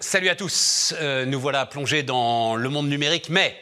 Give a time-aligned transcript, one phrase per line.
[0.00, 3.56] Salut à tous, Euh, nous voilà plongés dans le monde numérique, mais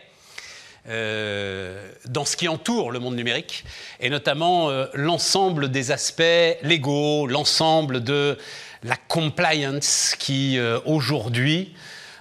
[0.86, 3.64] euh, dans ce qui entoure le monde numérique,
[4.00, 6.22] et notamment euh, l'ensemble des aspects
[6.62, 8.36] légaux, l'ensemble de
[8.82, 11.74] la compliance qui aujourd'hui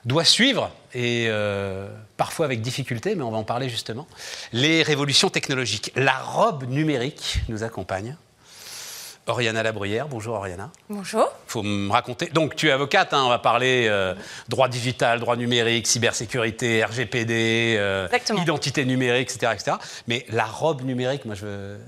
[0.06, 1.30] doit suivre, et
[2.16, 4.08] parfois avec difficulté, mais on va en parler justement,
[4.54, 5.92] les révolutions technologiques.
[5.96, 8.16] La robe numérique nous accompagne.
[9.28, 10.70] Oriana Labruyère, bonjour Oriana.
[10.90, 11.32] Bonjour.
[11.48, 12.28] faut me raconter.
[12.28, 14.14] Donc, tu es avocate, hein, on va parler euh,
[14.50, 19.78] droit digital, droit numérique, cybersécurité, RGPD, euh, identité numérique, etc., etc.
[20.08, 21.80] Mais la robe numérique, moi, je veux.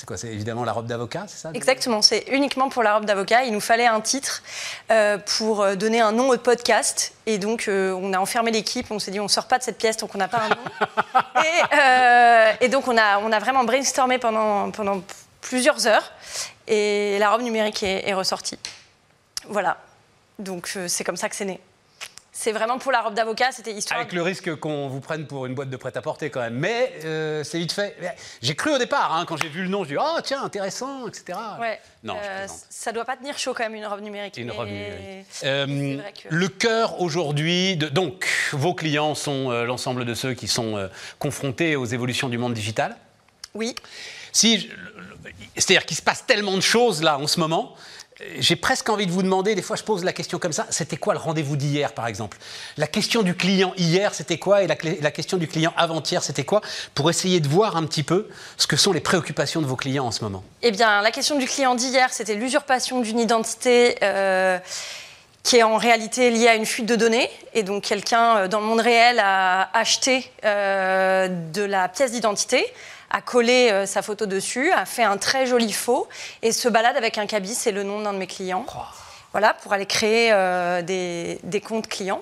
[0.00, 0.16] C'est quoi?
[0.16, 1.50] C'est évidemment la robe d'avocat, c'est ça?
[1.52, 3.44] Exactement, c'est uniquement pour la robe d'avocat.
[3.44, 4.42] Il nous fallait un titre
[4.90, 7.12] euh, pour donner un nom au podcast.
[7.26, 8.90] Et donc, euh, on a enfermé l'équipe.
[8.90, 10.56] On s'est dit, on sort pas de cette pièce tant qu'on n'a pas un nom.
[11.44, 15.02] et, euh, et donc, on a, on a vraiment brainstormé pendant, pendant
[15.42, 16.12] plusieurs heures.
[16.72, 18.58] Et la robe numérique est, est ressortie.
[19.48, 19.76] Voilà.
[20.38, 21.58] Donc, euh, c'est comme ça que c'est né.
[22.32, 23.50] C'est vraiment pour la robe d'avocat.
[23.50, 23.98] C'était histoire.
[24.00, 26.54] Avec le risque qu'on vous prenne pour une boîte de prêt-à-porter quand même.
[26.54, 27.96] Mais euh, c'est vite fait.
[28.40, 31.08] J'ai cru au départ, hein, quand j'ai vu le nom, je dis oh tiens, intéressant,
[31.08, 31.36] etc.
[31.60, 31.80] Ouais.
[32.04, 34.36] Non, Euh, ça doit pas tenir chaud quand même une robe numérique.
[34.38, 35.26] Une mais- robe numérique.
[35.44, 40.88] Euh, que- Le cœur aujourd'hui, de- donc vos clients sont l'ensemble de ceux qui sont
[41.18, 42.96] confrontés aux évolutions du monde digital.
[43.54, 43.74] Oui.
[44.32, 44.70] Si,
[45.56, 47.74] c'est-à-dire qu'il se passe tellement de choses là en ce moment.
[48.38, 50.98] J'ai presque envie de vous demander, des fois je pose la question comme ça, c'était
[50.98, 52.36] quoi le rendez-vous d'hier par exemple?
[52.76, 54.62] La question du client hier c'était quoi?
[54.62, 54.76] Et la,
[55.10, 56.60] question du client avant-hier c'était quoi?
[56.94, 60.04] Pour essayer de voir un petit peu ce que sont les préoccupations de vos clients
[60.04, 60.44] en ce moment.
[60.60, 64.58] Eh bien, la question du client d'hier, c'était l'usurpation d'une identité euh,
[65.42, 67.30] qui est en réalité liée à une fuite de données.
[67.54, 72.66] Et donc, quelqu'un euh, dans le monde réel a acheté euh, de la pièce d'identité,
[73.10, 76.08] a collé euh, sa photo dessus, a fait un très joli faux
[76.42, 78.64] et se balade avec un cabis, c'est le nom d'un de mes clients.
[79.32, 82.20] Voilà, pour aller créer euh, des, des comptes clients.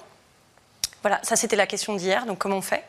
[1.03, 2.83] Voilà, ça c'était la question d'hier, donc comment on fait?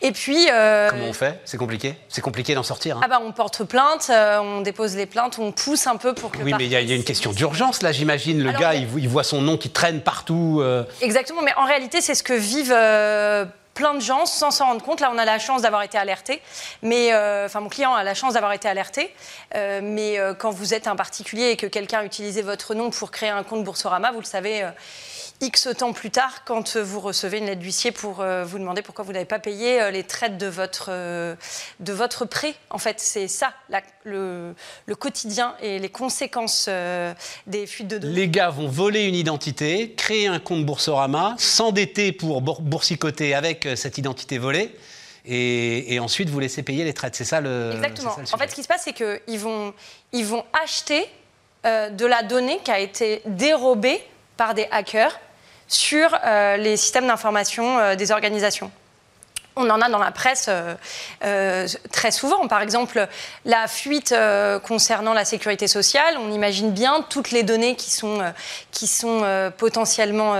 [0.00, 0.48] Et puis.
[0.50, 1.40] euh, Comment on fait?
[1.44, 2.96] C'est compliqué C'est compliqué d'en sortir.
[2.96, 6.30] hein ah bah on porte plainte, on dépose les plaintes, on pousse un peu pour
[6.30, 6.38] que.
[6.38, 8.42] oui, mais il y, a- il y a une question d'urgence là, j'imagine.
[8.42, 10.64] Le Alors, gars, il voit son nom qui traîne partout.
[11.02, 12.72] Exactement, mais en réalité c'est ce que vivent
[13.74, 15.00] plein de gens sans s'en rendre compte.
[15.00, 16.42] Là on a la chance d'avoir été alerté,
[16.82, 19.14] mais euh, enfin mon client a la chance d'avoir été alerté,
[19.54, 22.90] euh, mais euh, quand vous êtes un particulier et que quelqu'un a utilisé votre nom
[22.90, 24.68] pour créer un compte Boursorama, vous le savez.
[25.42, 28.82] X temps plus tard, quand euh, vous recevez une lettre d'huissier pour euh, vous demander
[28.82, 31.34] pourquoi vous n'avez pas payé euh, les traites de votre, euh,
[31.80, 32.54] de votre prêt.
[32.68, 36.68] En fait, c'est ça, la- le, le quotidien et les conséquences
[37.46, 38.14] des fuites de données.
[38.14, 43.66] Les gars vont voler une identité, créer un compte Boursorama, s'endetter pour bour- boursicoter avec
[43.76, 44.74] cette identité volée,
[45.24, 47.14] et, et ensuite vous laisser payer les traites.
[47.14, 47.72] C'est ça le.
[47.74, 48.10] Exactement.
[48.16, 49.72] c'est ça le En fait, ce qui se passe, c'est qu'ils vont,
[50.12, 51.06] ils vont acheter
[51.64, 54.00] de la donnée qui a été dérobée
[54.36, 55.18] par des hackers
[55.70, 58.70] sur euh, les systèmes d'information euh, des organisations.
[59.56, 62.48] On en a dans la presse euh, très souvent.
[62.48, 63.06] Par exemple,
[63.44, 64.14] la fuite
[64.64, 66.16] concernant la sécurité sociale.
[66.18, 68.32] On imagine bien toutes les données qui sont,
[68.70, 70.34] qui sont potentiellement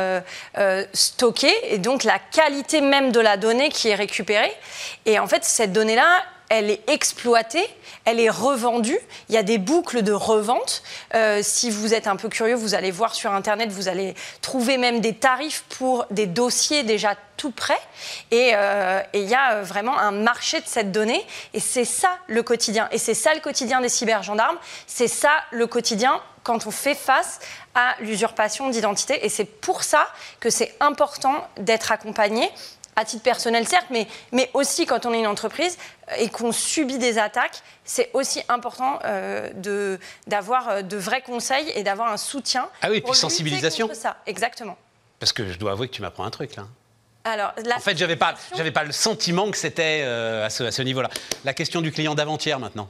[0.94, 4.54] stockées et donc la qualité même de la donnée qui est récupérée.
[5.06, 7.64] Et en fait, cette donnée-là, elle est exploitée,
[8.04, 8.98] elle est revendue.
[9.28, 10.82] Il y a des boucles de revente.
[11.14, 14.76] Euh, si vous êtes un peu curieux, vous allez voir sur Internet, vous allez trouver
[14.76, 17.80] même des tarifs pour des dossiers déjà tout prêts.
[18.32, 21.24] Et euh, il y a euh, vraiment un marché de cette donnée.
[21.54, 22.88] Et c'est ça le quotidien.
[22.90, 24.58] Et c'est ça le quotidien des cybergendarmes.
[24.88, 27.38] C'est ça le quotidien quand on fait face
[27.76, 29.24] à l'usurpation d'identité.
[29.24, 30.08] Et c'est pour ça
[30.40, 32.50] que c'est important d'être accompagné
[32.96, 35.78] à titre personnel, certes, mais, mais aussi quand on est une entreprise
[36.18, 41.70] et qu'on subit des attaques, c'est aussi important euh, de- d'avoir euh, de vrais conseils
[41.74, 42.68] et d'avoir un soutien.
[42.82, 43.88] Ah oui, et pour puis sensibilisation.
[43.94, 44.76] ça, exactement.
[45.18, 46.64] Parce que je dois avouer que tu m'apprends un truc là.
[47.24, 50.64] Alors, la En fait, j'avais pas, j'avais pas le sentiment que c'était euh, à ce,
[50.64, 51.10] à ce niveau-là.
[51.44, 52.88] La question du client d'avant-hier maintenant.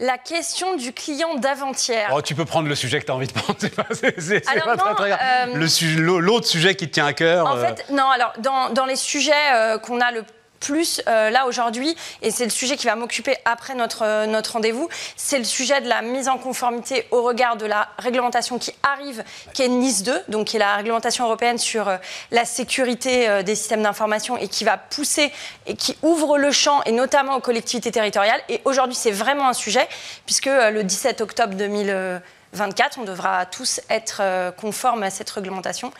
[0.00, 2.10] la question du client d'avant-hier.
[2.14, 3.58] Oh, tu peux prendre le sujet que tu as envie de prendre.
[3.58, 5.20] C'est pas, c'est- c'est- c'est Alors pas très, non, très grave.
[5.54, 7.46] euh, L'autre sujet qui te tient à cœur.
[7.46, 10.24] En euh, fait, non, alors dans, dans les sujets euh, qu'on a le
[10.66, 14.54] plus euh, là aujourd'hui, et c'est le sujet qui va m'occuper après notre, euh, notre
[14.54, 18.72] rendez-vous, c'est le sujet de la mise en conformité au regard de la réglementation qui
[18.82, 19.22] arrive,
[19.54, 21.98] qui est Nice 2, donc qui est la réglementation européenne sur euh,
[22.32, 25.32] la sécurité des systèmes d'information et qui va pousser
[25.66, 28.40] et qui ouvre le champ, et notamment aux collectivités territoriales.
[28.48, 29.86] Et aujourd'hui, c'est vraiment un sujet,
[30.24, 34.22] puisque le 17 octobre 2024, on devra tous être
[34.56, 35.92] conformes à cette réglementation.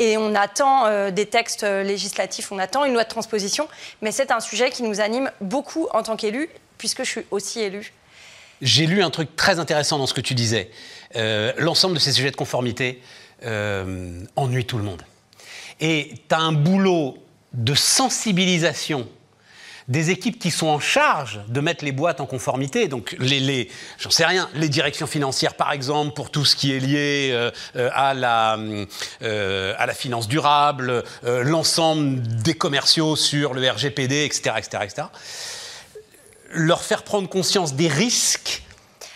[0.00, 3.68] Et on attend euh, des textes euh, législatifs, on attend une loi de transposition,
[4.00, 6.48] mais c'est un sujet qui nous anime beaucoup en tant qu'élu,
[6.78, 7.92] puisque je suis aussi élu.
[8.62, 10.70] J'ai lu un truc très intéressant dans ce que tu disais.
[11.16, 13.02] Euh, L'ensemble de ces sujets de conformité
[14.36, 15.02] ennuie tout le monde.
[15.80, 17.16] Et tu as un boulot
[17.54, 19.08] de sensibilisation
[19.90, 24.10] des équipes qui sont en charge de mettre les boîtes en conformité, donc les, j'en
[24.10, 27.90] sais rien, les directions financières par exemple pour tout ce qui est lié euh, euh,
[27.92, 28.56] à, la,
[29.22, 35.02] euh, à la finance durable, l'ensemble des commerciaux sur le RGPD, etc., etc., etc.
[36.52, 38.62] Leur faire prendre conscience des risques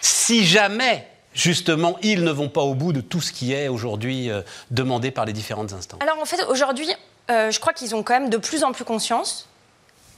[0.01, 4.31] si jamais justement, ils ne vont pas au bout de tout ce qui est aujourd'hui
[4.71, 6.01] demandé par les différentes instances.
[6.03, 6.89] Alors en fait, aujourd'hui,
[7.29, 9.49] je crois qu'ils ont quand même de plus en plus conscience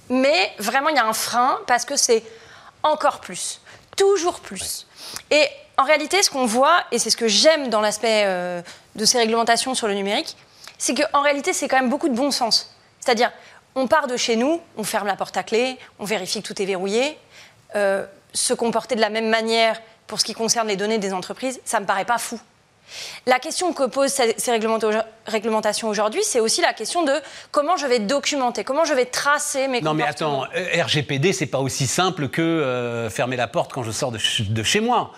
[0.08, 2.22] mais vraiment, il y a un frein parce que c'est
[2.82, 3.60] encore plus,
[3.96, 4.86] toujours plus.
[5.30, 8.62] Et en réalité, ce qu'on voit, et c'est ce que j'aime dans l'aspect euh,
[8.94, 10.36] de ces réglementations sur le numérique,
[10.78, 12.74] c'est qu'en réalité, c'est quand même beaucoup de bon sens.
[13.00, 13.32] C'est-à-dire,
[13.74, 16.60] on part de chez nous, on ferme la porte à clé, on vérifie que tout
[16.60, 17.18] est verrouillé.
[17.74, 21.60] Euh, se comporter de la même manière pour ce qui concerne les données des entreprises,
[21.64, 22.38] ça ne me paraît pas fou.
[23.26, 24.50] La question que posent ces
[25.26, 27.12] réglementations aujourd'hui, c'est aussi la question de
[27.50, 31.46] comment je vais documenter, comment je vais tracer mes non, mais attends, euh, RGPD, c'est
[31.46, 34.18] pas aussi simple que euh, fermer la porte quand je sors de,
[34.62, 35.12] chez moi.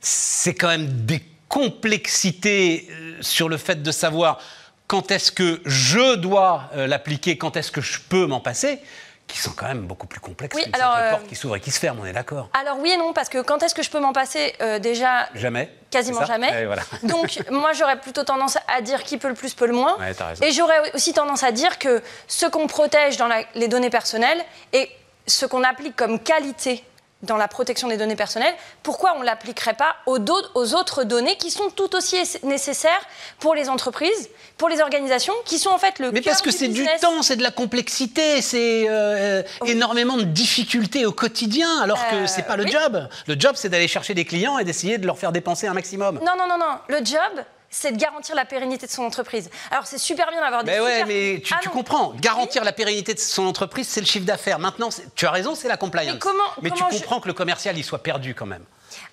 [0.00, 4.38] C'est quand même des complexités euh, sur le fait de savoir
[4.86, 8.80] quand est-ce que je dois l'appliquer, quand est-ce que je peux m'en passer
[9.26, 11.78] qui sont quand même beaucoup plus complexes oui, alors, porte qui s'ouvre et qui se
[11.78, 14.00] ferme, on est d'accord Alors oui et non, parce que quand est-ce que je peux
[14.00, 15.28] m'en passer Déjà.
[15.34, 16.68] Jamais quasiment jamais.
[17.04, 19.96] Donc moi j'aurais plutôt tendance à dire qui peut le plus peut le moins.
[20.40, 24.42] et j'aurais aussi tendance à dire que ce qu'on protège dans les données personnelles
[24.72, 24.90] et
[25.26, 26.82] ce qu'on applique comme qualité
[27.22, 30.18] dans la protection des données personnelles, pourquoi on ne l'appliquerait pas aux,
[30.54, 32.90] aux, autres données qui sont tout aussi nécessaires
[33.38, 34.28] pour les entreprises,
[34.58, 37.36] pour les organisations, qui sont en fait le Mais parce que c'est du temps, c'est
[37.36, 42.56] de la complexité, c'est euh, énormément de difficultés au quotidien, alors que ce n'est pas
[42.56, 43.08] le euh, job.
[43.26, 46.16] Le job, c'est d'aller chercher des clients et d'essayer de leur faire dépenser un maximum.
[46.16, 46.78] Non, non, non, non.
[46.88, 49.50] Le job, c'est de garantir la pérennité de son entreprise.
[49.70, 50.70] Alors c'est super bien d'avoir des.
[50.70, 52.12] Mais ouais, mais tu, ah comprends.
[52.20, 54.58] Garantir la pérennité de son entreprise, c'est le chiffre d'affaires.
[54.58, 56.12] Maintenant, tu as raison, c'est la compliance.
[56.12, 58.64] Mais, comment, mais tu comprends que le commercial, il soit perdu quand même.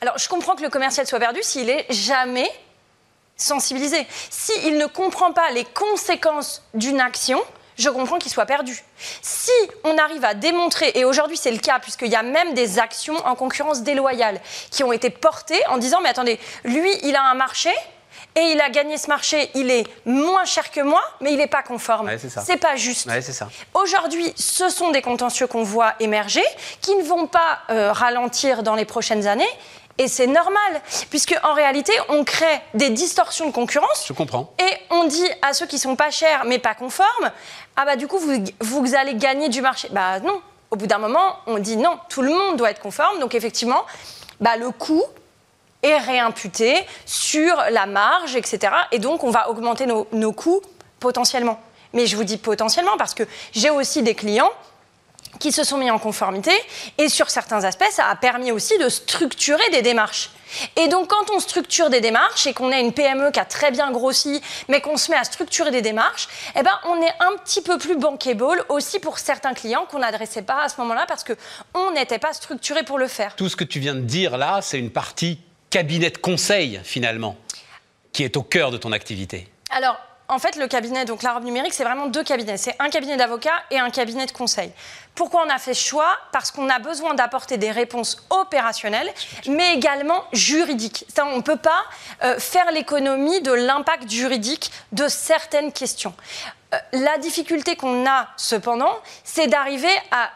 [0.01, 2.49] Alors je comprends que le commercial soit perdu s'il est jamais
[3.37, 4.05] sensibilisé.
[4.29, 7.41] S'il ne comprend pas les conséquences d'une action,
[7.77, 8.83] je comprends qu'il soit perdu.
[9.21, 9.51] Si
[9.85, 13.15] on arrive à démontrer, et aujourd'hui c'est le cas, puisqu'il y a même des actions
[13.25, 17.35] en concurrence déloyale qui ont été portées en disant, mais attendez, lui, il a un
[17.35, 17.71] marché,
[18.35, 21.47] et il a gagné ce marché, il est moins cher que moi, mais il n'est
[21.47, 22.09] pas conforme.
[22.17, 23.09] c'est pas juste.
[23.73, 26.43] Aujourd'hui, ce sont des contentieux qu'on voit émerger,
[26.81, 29.49] qui ne vont pas euh, ralentir dans les prochaines années.
[29.97, 34.05] Et c'est normal, puisque en réalité, on crée des distorsions de concurrence.
[34.07, 34.53] Je comprends.
[34.57, 37.31] Et on dit à ceux qui sont pas chers mais pas conformes,
[37.75, 39.89] ah bah du coup vous, vous allez gagner du marché.
[39.91, 40.41] Bah non.
[40.71, 43.19] Au bout d'un moment, on dit non, tout le monde doit être conforme.
[43.19, 43.85] Donc effectivement,
[44.39, 45.03] bah le coût
[45.83, 48.73] est réimputé sur la marge, etc.
[48.91, 50.61] Et donc, on va augmenter nos, coûts
[50.99, 51.59] potentiellement.
[51.93, 54.51] Mais je vous dis potentiellement parce que j'ai aussi des clients
[55.39, 56.51] qui se sont mis en conformité
[56.97, 60.31] et sur certains aspects, ça a permis aussi de structurer des démarches.
[60.75, 63.71] Et donc quand on structure des démarches et qu'on est une PME qui a très
[63.71, 66.27] bien grossi, mais qu'on se met à structurer des démarches,
[66.57, 70.41] eh ben on est un petit peu plus bankable aussi pour certains clients qu'on n'adressait
[70.41, 73.35] pas à ce moment-là parce qu'on n'était pas structuré pour le faire.
[73.35, 77.35] Tout ce que tu viens de dire là, c'est une partie cabinet de conseil, finalement,
[78.11, 79.99] qui est au cœur de ton activité Alors,
[80.31, 82.57] en fait, le cabinet, donc la robe numérique, c'est vraiment deux cabinets.
[82.57, 84.71] C'est un cabinet d'avocats et un cabinet de conseil.
[85.15, 86.17] Pourquoi on a fait ce choix?
[86.31, 89.11] Parce qu'on a besoin d'apporter des réponses opérationnelles,
[89.47, 91.05] mais également juridiques.
[91.17, 91.83] on ne peut pas
[92.23, 96.13] euh, faire l'économie de l'impact juridique de certaines questions.
[96.75, 100.29] Euh, la difficulté qu'on a, cependant, c'est d'arriver à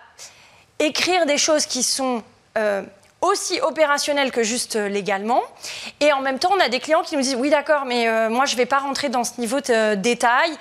[0.80, 2.24] écrire des choses qui sont
[2.58, 2.82] euh,
[3.24, 5.42] aussi opérationnel que juste euh, légalement.
[6.02, 8.30] Et en même temps, on a des clients qui nous disent oui d'accord, mais euh,
[8.30, 10.52] moi je ne vais pas rentrer dans ce niveau de euh, détail.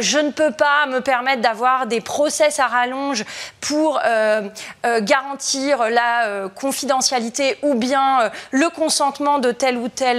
[0.00, 3.24] je ne peux pas me permettre d'avoir des process à rallonge
[3.60, 4.00] pour
[5.00, 10.18] garantir la confidentialité ou bien le consentement de tel ou tel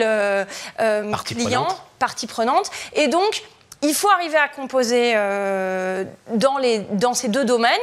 [0.78, 1.82] partie client, prenante.
[2.00, 2.70] partie prenante.
[2.94, 3.44] Et donc
[3.82, 5.14] il faut arriver à composer
[6.34, 7.74] dans, les, dans ces deux domaines.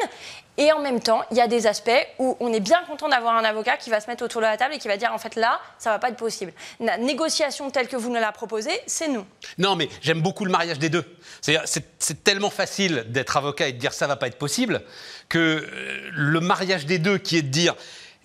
[0.57, 3.37] Et en même temps, il y a des aspects où on est bien content d'avoir
[3.37, 5.19] un avocat qui va se mettre autour de la table et qui va dire en
[5.19, 6.53] fait là, ça va pas être possible.
[6.79, 9.27] La négociation telle que vous nous la proposez, c'est non.
[9.59, 11.05] Non, mais j'aime beaucoup le mariage des deux.
[11.41, 14.83] C'est tellement facile d'être avocat et de dire ça va pas être possible
[15.29, 17.75] que euh, le mariage des deux qui est de dire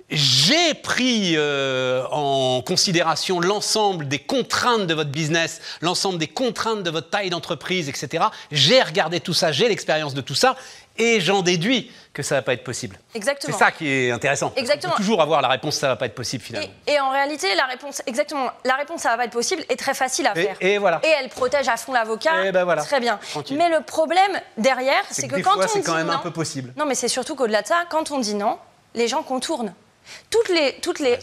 [0.10, 6.90] j'ai pris euh, en considération l'ensemble des contraintes de votre business, l'ensemble des contraintes de
[6.90, 8.26] votre taille d'entreprise, etc.
[8.52, 10.56] J'ai regardé tout ça, j'ai l'expérience de tout ça,
[11.00, 13.00] et j'en déduis que ça va pas être possible.
[13.16, 13.58] Exactement.
[13.58, 14.52] C'est ça qui est intéressant.
[14.56, 14.94] Exactement.
[14.94, 16.68] On peut toujours avoir la réponse ça va pas être possible finalement.
[16.86, 19.76] Et, et en réalité, la réponse, exactement, la réponse ça va pas être possible est
[19.80, 20.56] très facile à Et- faire.
[20.60, 21.00] et voilà.
[21.04, 22.46] Et elle protège à fond l'avocat.
[22.46, 22.84] Et ben voilà.
[22.84, 23.18] Très bien.
[23.32, 23.58] Tranquille.
[23.58, 26.14] Mais le problème derrière, c'est que, des quand fois, on c'est dit quand même non,
[26.14, 26.74] un peu possible.
[26.78, 28.58] Non, mais c'est surtout qu'au-delà de ça, quand on dit non,
[28.96, 29.74] les gens contournent.
[30.30, 31.18] Toutes les, toutes les,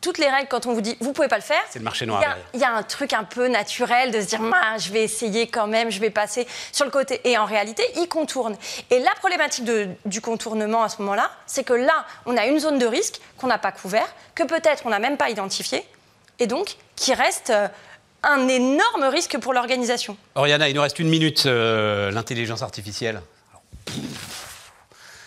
[0.00, 2.06] toutes les règles, quand on vous dit vous pouvez pas le faire, C'est le marché
[2.06, 2.22] noir
[2.54, 4.40] il y a- y, un truc un peu naturel de se dire
[4.78, 7.20] je vais essayer quand même, je vais passer sur le côté.
[7.24, 8.56] Et en réalité, ils contournent.
[8.90, 12.58] Et la problématique de- du contournement à ce moment-là, c'est que là, on a une
[12.60, 15.84] zone de risque qu'on n'a pas couvert, que peut-être on n'a même pas identifié,
[16.38, 17.68] et donc qui reste euh,
[18.22, 20.16] un énorme risque pour l'organisation.
[20.34, 21.46] Oriana, il nous reste une minute.
[21.46, 23.22] euh, L'intelligence artificielle,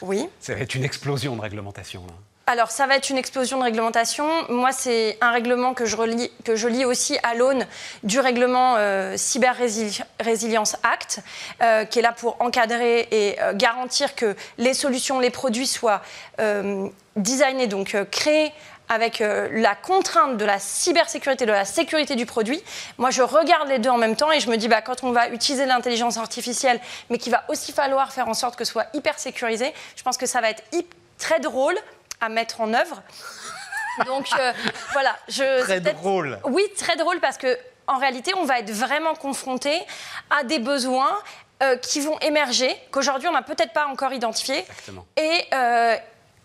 [0.02, 0.28] Oui.
[0.40, 2.06] ça va être une explosion de réglementation.
[2.06, 2.14] là.
[2.46, 4.28] Alors, ça va être une explosion de réglementation.
[4.50, 7.66] Moi, c'est un règlement que je, relis, que je lis aussi à l'aune
[8.04, 11.22] du règlement euh, Cyber Résili- Résilience Act,
[11.62, 16.02] euh, qui est là pour encadrer et euh, garantir que les solutions, les produits soient
[17.16, 18.52] designés, donc créés
[18.90, 22.62] avec la contrainte de la cybersécurité, de la sécurité du produit.
[22.98, 25.12] Moi, je regarde les deux en même temps et je me dis, bah, quand on
[25.12, 28.88] va utiliser l'intelligence artificielle, mais qu'il va aussi falloir faire en sorte que ce soit
[28.94, 30.64] hyper sécurisé, je pense que ça va être
[31.18, 31.76] très drôle
[32.24, 33.02] à mettre en œuvre.
[34.06, 34.54] Donc euh,
[34.94, 36.40] voilà, je Très drôle.
[36.46, 39.78] Oui, très drôle parce que en réalité, on va être vraiment confronté
[40.30, 41.20] à des besoins
[41.62, 44.60] euh, qui vont émerger qu'aujourd'hui on n'a peut-être pas encore identifiés.
[44.60, 45.06] Exactement.
[45.18, 45.96] Et euh,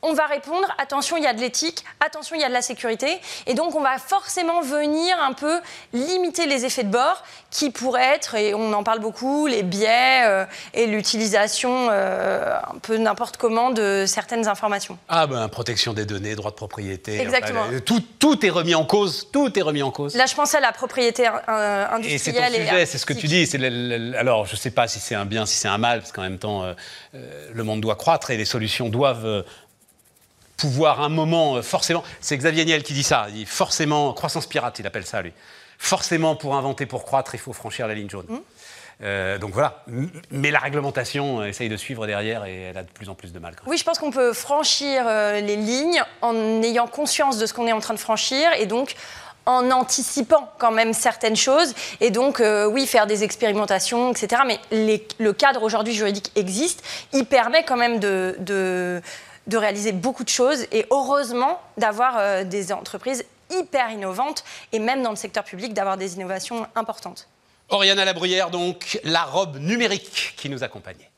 [0.03, 2.63] on va répondre attention, il y a de l'éthique, attention, il y a de la
[2.63, 3.19] sécurité.
[3.47, 5.59] Et donc, on va forcément venir un peu
[5.93, 10.23] limiter les effets de bord qui pourraient être, et on en parle beaucoup, les biais
[10.27, 14.99] euh, et l'utilisation euh, un peu n'importe comment de certaines informations.
[15.09, 17.21] Ah ben, protection des données, droit de propriété.
[17.21, 17.63] Exactement.
[17.63, 19.29] enfin, tout, tout est remis en cause.
[19.33, 20.15] Tout est remis en cause.
[20.15, 22.69] Là, je pensais à la propriété euh, Et c'est ton industrielle.
[22.69, 23.47] sujet, c'est ce que tu dis.
[23.47, 25.79] c'est le- le- alors, je ne sais pas si c'est un bien, si c'est un
[25.79, 26.65] mal, parce qu'en même temps,
[27.13, 29.45] le monde doit croître et les solutions doivent
[30.59, 32.05] pouvoir un moment, euh, forcément.
[32.21, 33.27] C'est Xavier Niel qui dit ça.
[33.31, 35.33] Il dit forcément, croissance pirate, il appelle ça, lui.
[35.79, 38.27] Forcément, pour inventer, pour croître, il faut franchir la ligne jaune.
[38.29, 38.37] Mmh.
[39.05, 39.85] Euh, donc voilà.
[40.33, 43.33] Mais la réglementation euh, essaye de suivre derrière et elle a de plus en plus
[43.33, 43.55] de mal.
[43.55, 43.71] quand même.
[43.71, 47.73] Oui, je pense qu'on peut franchir les lignes en ayant conscience de ce qu'on est
[47.73, 48.97] en train de franchir et donc
[49.47, 51.75] en anticipant quand même certaines choses.
[52.01, 54.43] Et donc, euh, oui, faire des expérimentations, etc.
[54.47, 56.83] Mais les- le cadre aujourd'hui juridique existe.
[57.15, 59.01] Il permet quand même de, de,
[59.49, 65.03] de réaliser beaucoup de choses et heureusement d'avoir euh, des entreprises hyper innovantes et même
[65.03, 67.29] dans le secteur public d'avoir des innovations importantes.
[67.71, 71.11] Oriana Labruyère, donc, la robe numérique qui nous accompagnait.